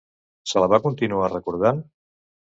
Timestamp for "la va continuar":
0.63-1.29